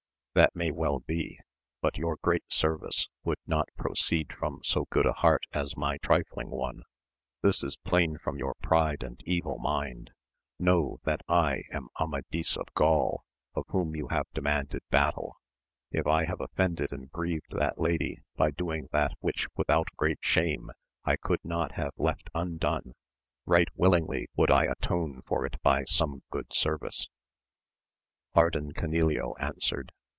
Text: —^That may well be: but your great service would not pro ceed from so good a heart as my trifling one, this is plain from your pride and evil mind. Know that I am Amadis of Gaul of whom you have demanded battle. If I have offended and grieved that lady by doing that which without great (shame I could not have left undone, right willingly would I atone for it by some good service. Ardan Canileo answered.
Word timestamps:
—^That 0.41 0.55
may 0.55 0.71
well 0.71 1.01
be: 1.01 1.41
but 1.81 1.97
your 1.97 2.15
great 2.21 2.49
service 2.53 3.09
would 3.25 3.39
not 3.45 3.67
pro 3.75 3.91
ceed 3.91 4.31
from 4.31 4.61
so 4.63 4.85
good 4.89 5.05
a 5.05 5.11
heart 5.11 5.43
as 5.51 5.75
my 5.75 5.97
trifling 5.97 6.49
one, 6.49 6.83
this 7.41 7.61
is 7.65 7.75
plain 7.75 8.17
from 8.17 8.37
your 8.37 8.53
pride 8.63 9.03
and 9.03 9.21
evil 9.25 9.57
mind. 9.59 10.11
Know 10.57 10.99
that 11.03 11.19
I 11.27 11.63
am 11.73 11.89
Amadis 11.99 12.55
of 12.55 12.67
Gaul 12.73 13.25
of 13.55 13.65
whom 13.71 13.93
you 13.93 14.07
have 14.07 14.25
demanded 14.33 14.83
battle. 14.89 15.35
If 15.91 16.07
I 16.07 16.23
have 16.23 16.39
offended 16.39 16.93
and 16.93 17.11
grieved 17.11 17.51
that 17.51 17.77
lady 17.77 18.21
by 18.37 18.51
doing 18.51 18.87
that 18.93 19.11
which 19.19 19.49
without 19.57 19.89
great 19.97 20.19
(shame 20.21 20.71
I 21.03 21.17
could 21.17 21.43
not 21.43 21.73
have 21.73 21.91
left 21.97 22.29
undone, 22.33 22.93
right 23.45 23.67
willingly 23.75 24.29
would 24.37 24.49
I 24.49 24.63
atone 24.63 25.23
for 25.25 25.45
it 25.45 25.61
by 25.61 25.83
some 25.83 26.23
good 26.29 26.53
service. 26.53 27.09
Ardan 28.33 28.71
Canileo 28.71 29.33
answered. 29.37 29.91